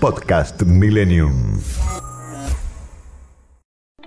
[0.00, 1.60] Podcast Millennium.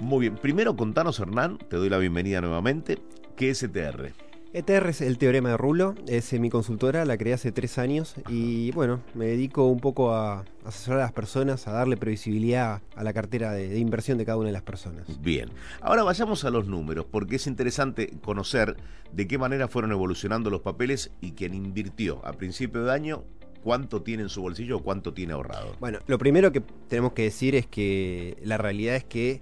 [0.01, 2.97] Muy bien, primero contanos Hernán, te doy la bienvenida nuevamente.
[3.35, 4.11] ¿Qué es ETR?
[4.53, 8.71] ETR es el teorema de Rulo, es mi consultora, la creé hace tres años y
[8.71, 13.13] bueno, me dedico un poco a asesorar a las personas, a darle previsibilidad a la
[13.13, 15.21] cartera de, de, inversión de cada una de las personas.
[15.21, 15.49] Bien,
[15.79, 18.77] ahora vayamos a los números, porque es interesante conocer
[19.11, 23.23] de qué manera fueron evolucionando los papeles y quien invirtió a principio de año
[23.63, 25.75] cuánto tiene en su bolsillo o cuánto tiene ahorrado.
[25.79, 29.39] Bueno, lo primero que tenemos que decir es que la realidad es que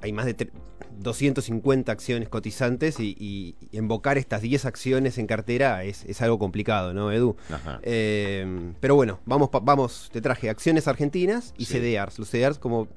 [0.00, 0.50] hay más de
[0.98, 6.38] 250 acciones cotizantes y, y, y, invocar estas 10 acciones en cartera es, es algo
[6.38, 7.36] complicado, ¿no, Edu?
[7.82, 11.78] Eh, pero bueno, vamos, vamos, te traje acciones argentinas y sí.
[11.78, 12.18] CDRs.
[12.18, 12.88] Los CDRs, como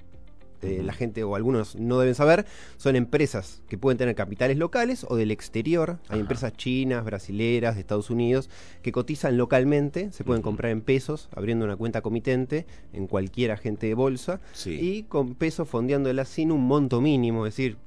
[0.66, 2.46] eh, la gente o algunos no deben saber,
[2.78, 6.00] son empresas que pueden tener capitales locales o del exterior.
[6.04, 6.20] Hay Ajá.
[6.20, 8.50] empresas chinas, brasileras, de Estados Unidos,
[8.82, 10.46] que cotizan localmente, se pueden uh -huh.
[10.46, 14.78] comprar en pesos, abriendo una cuenta comitente en cualquier agente de bolsa, sí.
[14.80, 17.78] y con pesos fondeándolas sin un monto mínimo, es decir,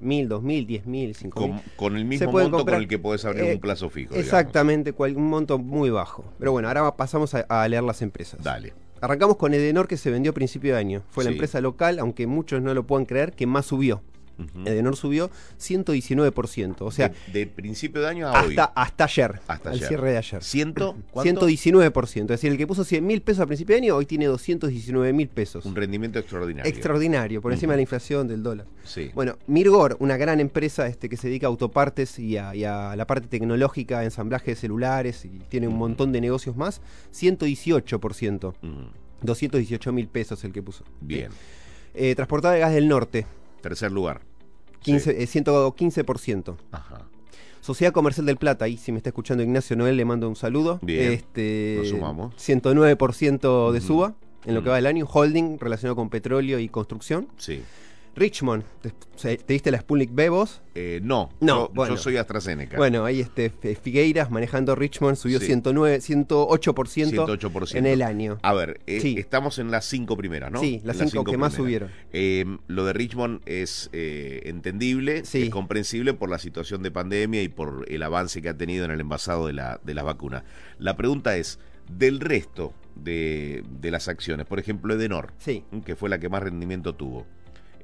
[0.00, 1.60] mil, dos mil, diez mil, cinco mil.
[1.76, 4.14] Con el mismo monto comprar, con el que podés abrir eh, un plazo fijo.
[4.14, 6.24] Exactamente, cual, un monto muy bajo.
[6.38, 8.42] Pero bueno, ahora pasamos a, a leer las empresas.
[8.42, 8.72] Dale.
[9.00, 11.02] Arrancamos con Edenor que se vendió a principio de año.
[11.10, 11.30] Fue sí.
[11.30, 14.02] la empresa local, aunque muchos no lo puedan creer, que más subió.
[14.40, 14.68] Uh -huh.
[14.68, 16.76] Edenor subió 119%.
[16.80, 18.56] O sea, de, de, principio de año a hasta, hoy.
[18.74, 19.40] Hasta ayer.
[19.46, 19.88] Hasta al ayer.
[19.88, 20.42] cierre de ayer.
[20.42, 22.22] ¿Ciento, 119%.
[22.22, 25.12] Es decir, el que puso 100 mil pesos a principio de año, hoy tiene 219
[25.12, 25.64] mil pesos.
[25.64, 26.70] Un rendimiento extraordinario.
[26.70, 27.74] Extraordinario, por encima uh -huh.
[27.74, 28.66] de la inflación del dólar.
[28.84, 29.10] Sí.
[29.14, 32.96] Bueno, Mirgor, una gran empresa este, que se dedica a autopartes y a, y a
[32.96, 35.80] la parte tecnológica, ensamblaje de celulares y tiene un uh -huh.
[35.80, 36.80] montón de negocios más,
[37.12, 38.54] 118%.
[38.62, 38.90] Uh -huh.
[39.22, 40.84] 218 mil pesos el que puso.
[41.00, 41.30] Bien.
[41.94, 43.26] Eh, transportada de gas del norte.
[43.60, 44.22] Tercer lugar.
[44.80, 45.38] 15, sí.
[45.38, 46.56] eh, 115%.
[46.72, 47.06] Ajá.
[47.60, 50.78] Sociedad Comercial del Plata, ahí si me está escuchando Ignacio Noel, le mando un saludo.
[50.82, 51.12] Bien.
[51.12, 52.34] Este, Nos sumamos.
[52.36, 54.14] 109% de suba
[54.46, 55.06] en lo que va del año.
[55.10, 57.28] Holding relacionado con petróleo y construcción.
[57.36, 57.62] Sí.
[58.16, 60.62] Richmond, ¿te, te diste la Sputnik B vos?
[60.74, 61.94] Eh, no, no yo, bueno.
[61.94, 62.76] yo, soy AstraZeneca.
[62.76, 65.46] Bueno, ahí este Figueiras manejando Richmond subió sí.
[65.46, 68.38] 109, 108%, 108%, en el año.
[68.42, 69.16] A ver, eh, sí.
[69.18, 70.60] estamos en las cinco primeras, ¿no?
[70.60, 71.52] Sí, las, cinco, cinco, que primeras.
[71.52, 71.90] más subieron.
[72.12, 75.42] Eh, lo de Richmond es eh, entendible, sí.
[75.42, 78.90] es comprensible por la situación de pandemia y por el avance que ha tenido en
[78.90, 80.44] el envasado de la, de la vacuna.
[80.78, 85.64] La pregunta es, del resto de, de las acciones, por ejemplo, Edenor, sí.
[85.84, 87.26] que fue la que más rendimiento tuvo,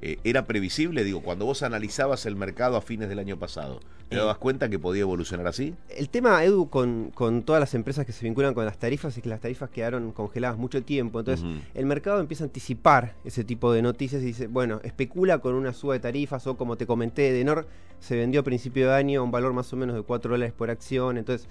[0.01, 1.03] eh, ¿Era previsible?
[1.03, 4.69] Digo, cuando vos analizabas el mercado a fines del año pasado, ¿te eh, dabas cuenta
[4.69, 5.73] que podía evolucionar así?
[5.89, 9.23] El tema, Edu, con, con, todas las empresas que se vinculan con las tarifas es
[9.23, 11.19] que las tarifas quedaron congeladas mucho tiempo.
[11.19, 11.61] Entonces, uh -huh.
[11.73, 15.73] el mercado empieza a anticipar ese tipo de noticias y dice, bueno, especula con una
[15.73, 17.67] suba de tarifas o como te comenté, Denor
[17.99, 20.53] se vendió a principio de año a un valor más o menos de 4 dólares
[20.53, 21.17] por acción.
[21.17, 21.47] Entonces,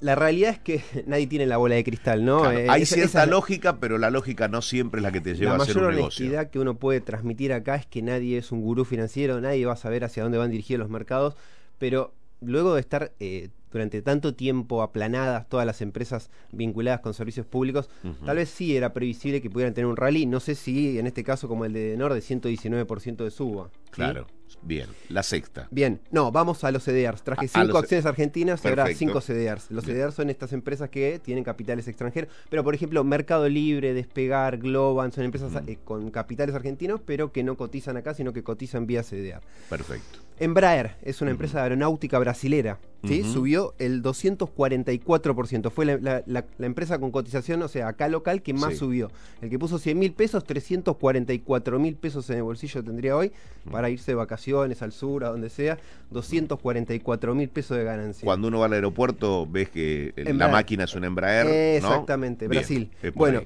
[0.00, 2.40] la realidad es que nadie tiene la bola de cristal, ¿no?
[2.40, 5.20] Claro, eh, hay esa, cierta esa, lógica, pero la lógica no siempre es la que
[5.20, 5.82] te lleva a hacer un negocio.
[5.82, 9.40] La mayor honestidad que uno puede transmitir acá es que nadie es un gurú financiero,
[9.40, 11.36] nadie va a saber hacia dónde van dirigidos los mercados,
[11.78, 17.46] pero luego de estar eh, durante tanto tiempo aplanadas todas las empresas vinculadas con servicios
[17.46, 18.26] públicos, uh -huh.
[18.26, 21.24] tal vez sí era previsible que pudieran tener un rally, no sé si en este
[21.24, 23.70] caso como el de Denor de 119% de suba.
[23.90, 24.26] Claro.
[24.62, 25.68] Bien, la sexta.
[25.70, 27.22] Bien, no, vamos a los CDRs.
[27.22, 29.70] Traje a, cinco a acciones argentinas y ahora cinco CDRs.
[29.70, 29.98] Los Bien.
[29.98, 35.12] CDRs son estas empresas que tienen capitales extranjeros, pero por ejemplo, Mercado Libre, Despegar, Globan,
[35.12, 35.68] son empresas mm.
[35.68, 39.42] eh, con capitales argentinos, pero que no cotizan acá, sino que cotizan vía CDR.
[39.68, 40.20] Perfecto.
[40.40, 41.62] Embraer es una empresa mm.
[41.62, 42.78] aeronáutica brasilera.
[43.04, 43.20] ¿sí?
[43.20, 43.32] Uh -huh.
[43.32, 45.70] Subió el 244%.
[45.70, 48.78] Fue la, la, la, la, empresa con cotización, o sea, acá local, que más sí.
[48.78, 49.10] subió.
[49.40, 53.32] El que puso 100 mil pesos, 344 mil pesos en el bolsillo tendría hoy
[53.70, 54.37] para irse de vacaciones
[54.80, 55.78] al sur, a donde sea.
[56.10, 58.24] 244 mil pesos de ganancia.
[58.24, 61.76] Cuando uno va al aeropuerto, ves que la máquina es un Embraer.
[61.76, 62.50] Exactamente, ¿no?
[62.50, 62.90] Brasil.
[63.02, 63.42] Bien, bueno.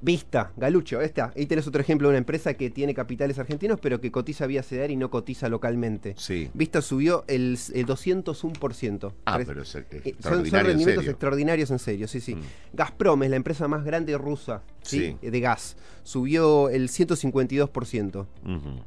[0.00, 1.32] Vista, Galucho, esta.
[1.36, 4.62] Ahí tenés otro ejemplo de una empresa que tiene capitales argentinos, pero que cotiza vía
[4.62, 6.14] CDR y no cotiza localmente.
[6.16, 6.50] Sí.
[6.54, 9.12] Vista subió el, el 201%.
[9.24, 12.34] Ah, Tres, pero es, es eh, son, son, rendimientos en extraordinarios en serio, sí, sí.
[12.34, 12.40] Mm.
[12.74, 15.16] Gazprom es la empresa más grande rusa ¿sí?
[15.20, 15.30] Sí.
[15.30, 15.76] de gas.
[16.04, 18.16] Subió el 152%.
[18.16, 18.82] Uh -huh.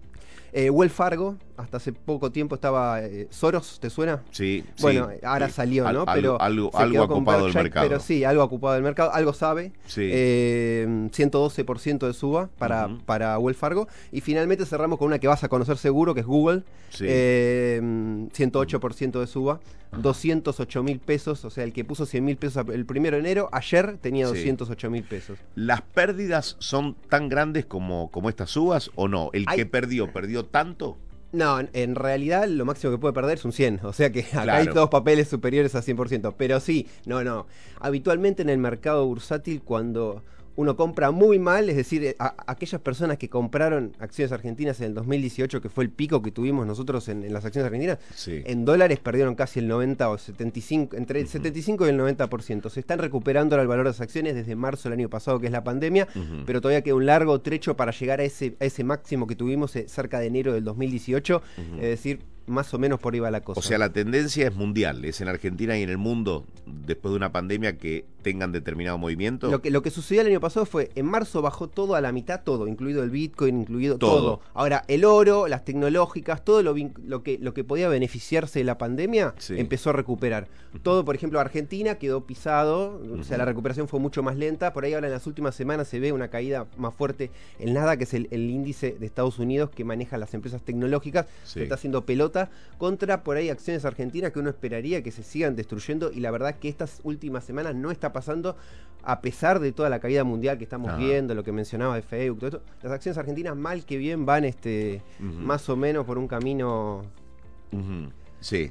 [0.53, 4.21] Eh, Wells Fargo, hasta hace poco tiempo estaba eh, Soros, ¿te suena?
[4.31, 4.63] Sí.
[4.79, 5.53] Bueno, sí, ahora sí.
[5.53, 6.03] salió, ¿no?
[6.07, 7.87] Al, pero algo, algo ocupado del mercado.
[7.87, 9.71] Pero sí, algo ocupado del mercado, algo sabe.
[9.85, 10.09] Sí.
[10.11, 13.01] Eh, 112% de suba para, uh -huh.
[13.03, 13.87] para Wells Fargo.
[14.11, 16.63] Y finalmente cerramos con una que vas a conocer seguro, que es Google.
[16.89, 17.05] Sí.
[17.07, 19.59] Eh, 108% de suba.
[19.97, 23.49] 208 mil pesos, o sea, el que puso 100 mil pesos el primero de enero,
[23.51, 25.37] ayer tenía 208 mil pesos.
[25.55, 29.29] ¿Las pérdidas son tan grandes como, como estas subas o no?
[29.33, 29.57] ¿El Hay...
[29.57, 30.97] que perdió, perdió tanto?
[31.31, 34.43] No, en realidad lo máximo que puede perder es un 100, o sea que acá
[34.43, 34.59] claro.
[34.59, 37.47] hay dos papeles superiores a 100%, pero sí, no, no.
[37.79, 40.23] Habitualmente en el mercado bursátil cuando
[40.55, 44.93] uno compra muy mal, es decir, eh, aquellas personas que compraron acciones argentinas en el
[44.93, 49.35] 2018, que fue el pico que tuvimos nosotros en, las acciones argentinas, en dólares perdieron
[49.35, 52.69] casi el 90 o 75, entre el 75 y el 90%.
[52.69, 55.51] Se están recuperando el valor de las acciones desde marzo del año pasado, que es
[55.51, 56.07] la pandemia,
[56.45, 59.75] pero todavía queda un largo trecho para llegar a ese, a ese máximo que tuvimos
[59.75, 61.41] eh, cerca de enero del 2018,
[61.75, 63.59] es decir, más o menos por ahí va la cosa.
[63.59, 67.17] O sea, la tendencia es mundial, es en Argentina y en el mundo, después de
[67.17, 69.49] una pandemia, que tengan determinado movimiento.
[69.49, 72.11] Lo que, lo que sucedió el año pasado fue, en marzo bajó todo a la
[72.11, 74.41] mitad, todo, incluido el Bitcoin, incluido todo.
[74.53, 78.77] Ahora, el oro, las tecnológicas, todo lo, lo, que, lo que podía beneficiarse de la
[78.77, 80.47] pandemia, empezó a recuperar.
[80.83, 84.71] Todo, por ejemplo, Argentina quedó pisado, o sea, la recuperación fue mucho más lenta.
[84.71, 87.97] Por ahí ahora en las últimas semanas se ve una caída más fuerte en nada,
[87.97, 92.05] que es el, índice de Estados Unidos que maneja las empresas tecnológicas, que está haciendo
[92.05, 96.31] pelota contra por ahí acciones argentinas que uno esperaría que se sigan destruyendo y la
[96.31, 98.55] verdad que estas últimas semanas no está pasando
[99.03, 102.39] a pesar de toda la caída mundial que estamos viendo, lo que mencionaba de Facebook,
[102.39, 106.27] todo esto, las acciones argentinas mal que bien van este más o menos por un
[106.27, 107.03] camino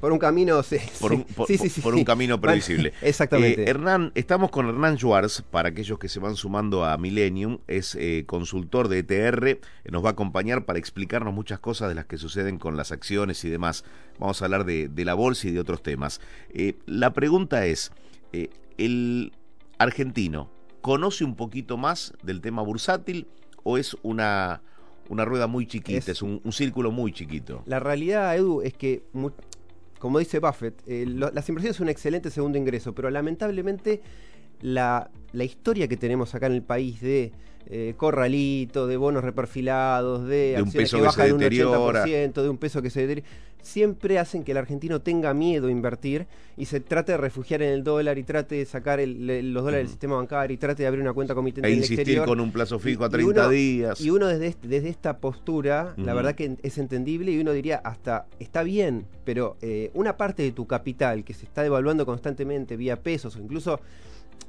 [0.01, 2.91] por un camino, sí, por, un, por, un camino previsible.
[3.01, 3.63] Exactamente.
[3.63, 7.95] Eh, Hernán, estamos con Hernán Schwartz, para aquellos que se van sumando a Millennium, es
[7.95, 9.59] eh, consultor de ETR,
[9.89, 13.45] nos va a acompañar para explicarnos muchas cosas de las que suceden con las acciones
[13.45, 13.85] y demás.
[14.19, 16.19] Vamos a hablar de, la bolsa y de otros temas.
[16.53, 17.91] Eh, la pregunta es,
[18.77, 19.31] ¿el
[19.77, 20.49] argentino
[20.81, 23.27] conoce un poquito más del tema bursátil
[23.63, 24.61] o es una
[25.09, 27.63] una rueda muy chiquita, es, un, círculo muy chiquito.
[27.65, 29.03] La realidad, Edu, es que
[29.99, 34.01] como dice Buffett, eh, las inversiones son un excelente segundo ingreso, pero lamentablemente
[34.61, 37.31] la, la historia que tenemos acá en el país de
[37.67, 42.89] eh, corralito, de bonos reperfilados, de, acciones que, bajan un 80%, de un peso que
[42.89, 43.29] se deteriora,
[43.61, 46.27] siempre hacen que el argentino tenga miedo a invertir
[46.57, 49.87] y se trate de refugiar en el dólar y trate de sacar los dólares del
[49.87, 53.05] sistema bancario y trate de abrir una cuenta comitente e insistir con un plazo fijo
[53.05, 54.01] a 30 días.
[54.01, 57.77] Y uno desde, este, desde esta postura, la verdad que es entendible y uno diría
[57.77, 62.75] hasta está bien, pero eh, una parte de tu capital que se está devaluando constantemente
[62.75, 63.79] vía pesos o incluso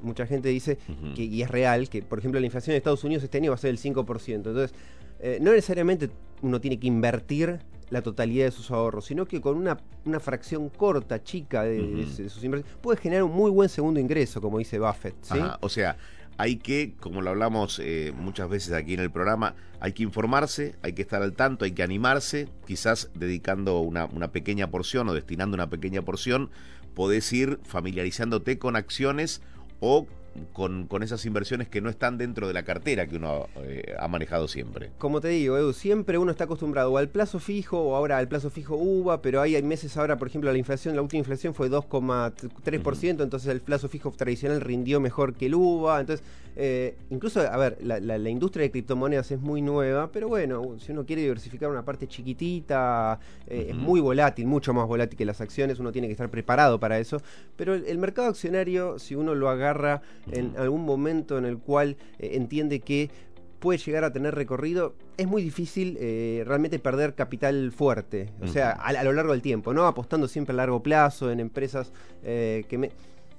[0.02, 0.78] mucha gente dice,
[1.14, 3.54] que, y es real, que por ejemplo la inflación de Estados Unidos este año va
[3.54, 4.34] a ser el 5%.
[4.34, 4.74] Entonces,
[5.20, 6.10] eh, no necesariamente
[6.42, 7.60] uno tiene que invertir
[7.90, 12.42] la totalidad de sus ahorros, sino que con una, una fracción corta, chica de, sus
[12.42, 15.14] inversiones, puede generar un muy buen segundo ingreso, como dice Buffett.
[15.20, 15.38] ¿sí?
[15.60, 15.98] o sea,
[16.38, 20.74] hay que, como lo hablamos eh, muchas veces aquí en el programa, hay que informarse,
[20.82, 25.14] hay que estar al tanto, hay que animarse, quizás dedicando una, una pequeña porción o
[25.14, 26.50] destinando una pequeña porción,
[26.94, 29.42] podés ir familiarizándote con acciones
[29.82, 30.06] o
[30.52, 34.08] con, con, esas inversiones que no están dentro de la cartera que uno eh, ha
[34.08, 34.90] manejado siempre.
[34.98, 38.50] Como te digo, Edu, siempre uno está acostumbrado al plazo fijo o ahora al plazo
[38.50, 41.70] fijo UVA, pero hay, hay meses ahora, por ejemplo, la inflación, la última inflación fue
[41.70, 46.24] 2,3%, entonces el plazo fijo tradicional rindió mejor que el UVA, entonces
[46.54, 51.04] eh, incluso, a ver, la, industria de criptomonedas es muy nueva, pero bueno, si uno
[51.06, 55.78] quiere diversificar una parte chiquitita, eh, es muy volátil, mucho más volátil que las acciones,
[55.78, 57.22] uno tiene que estar preparado para eso.
[57.56, 62.30] Pero el, mercado accionario, si uno lo agarra en algún momento en el cual eh,
[62.34, 63.10] entiende que
[63.58, 65.96] puede llegar a tener recorrido, es muy difícil
[66.44, 69.86] realmente perder capital fuerte, o sea, a, a, lo largo del tiempo, ¿no?
[69.86, 71.92] Apostando siempre a largo plazo en empresas
[72.22, 72.90] que me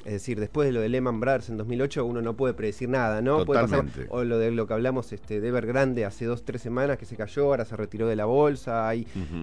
[0.06, 3.22] es decir, después de lo de Lehman Brothers en 2008, uno no puede predecir nada,
[3.22, 3.46] ¿no?
[3.46, 6.98] Puede pasar, o lo de lo que hablamos este, de Evergrande hace dos, tres semanas
[6.98, 8.92] que se cayó, ahora se retiró de la bolsa.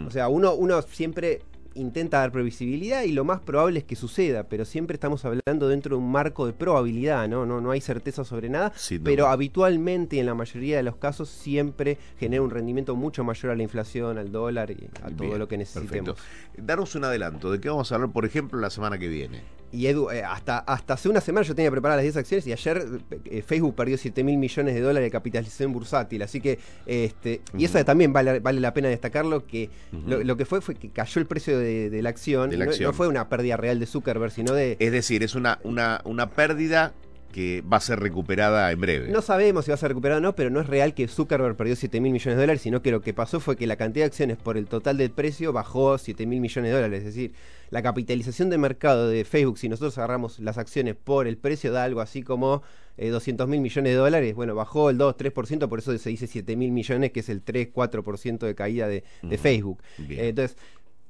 [0.07, 1.41] O sea, uno, uno siempre
[1.75, 5.97] intenta dar previsibilidad y lo más probable es que suceda, pero siempre estamos hablando dentro
[5.97, 7.47] de un marco de probabilidad, ¿no?
[7.47, 8.73] No, no hay certeza sobre nada,
[9.05, 13.57] pero habitualmente en la mayoría de los casos siempre genera un rendimiento mucho mayor a
[13.57, 16.17] la inflación, al dólar y a todo lo que necesitemos.
[16.17, 16.63] Perfecto.
[16.63, 19.60] Daros un adelanto, ¿de qué vamos a hablar, por ejemplo, la semana que viene?
[19.73, 22.53] Y Edu, eh, hasta, hasta hace una semana yo tenía preparadas las 10 acciones y
[22.53, 22.87] ayer
[23.25, 26.23] eh, Facebook perdió 7 mil millones de dólares de capitalización bursátil.
[26.23, 29.71] Así que, este, y eso también vale, vale la pena destacarlo, que
[30.07, 32.51] lo, que fue fue que cayó el precio de, la acción.
[32.81, 34.77] No, fue una pérdida real de Zuckerberg, sino de...
[34.81, 36.93] Es decir, es una, una, una pérdida
[37.31, 39.09] que va a ser recuperada en breve.
[39.09, 41.57] No sabemos si va a ser recuperada o no, pero no es real que Zuckerberg
[41.57, 44.05] perdió 7 mil millones de dólares, sino que lo que pasó fue que la cantidad
[44.05, 46.99] de acciones por el total del precio bajó 7 mil millones de dólares.
[47.01, 47.33] Es decir,
[47.71, 51.85] la capitalización de mercado de Facebook, si nosotros agarramos las acciones por el precio, da
[51.85, 52.63] algo así como
[52.99, 54.35] 200 eh, mil millones de dólares.
[54.35, 58.39] Bueno, bajó el 2-3%, por eso se dice 7 mil millones, que es el 3-4%
[58.41, 59.05] de caída de,
[59.39, 59.83] Facebook.
[59.99, 60.57] entonces,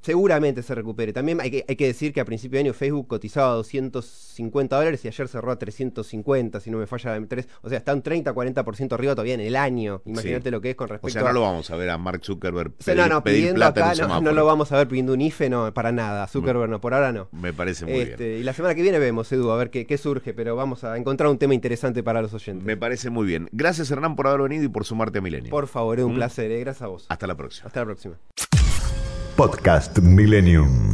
[0.01, 1.13] seguramente se recupere.
[1.13, 4.77] También hay que, hay que decir que a principio de año Facebook cotizaba a 250
[4.77, 7.49] dólares y ayer cerró a 350, si no me falla de 3.
[7.63, 10.03] O sea, está un 30-40% arriba todavía en el año.
[10.05, 11.23] Imagínate lo que es con respecto a...
[11.23, 13.95] O sea, no lo vamos a ver a Mark Zuckerberg pedir, no, no, pidiendo acá,
[13.95, 16.27] no, lo vamos a ver pidiendo un IFE, no, para nada.
[16.27, 17.29] Zuckerberg no, por ahora no.
[17.33, 18.41] Me parece muy este, bien.
[18.41, 20.97] Y la semana que viene vemos, Edu, a ver qué, qué surge, pero vamos a
[20.97, 22.65] encontrar un tema interesante para los oyentes.
[22.65, 23.49] Me parece muy bien.
[23.53, 25.51] Gracias, Hernán, por haber venido y por sumarte a Milenio.
[25.51, 26.17] Por favor, es un ¿Mm?
[26.17, 26.51] placer.
[26.51, 27.07] Eh, gracias a vos.
[27.09, 27.67] Hasta la próxima.
[27.67, 28.17] Hasta la próxima.
[29.41, 30.93] Podcast Millennium.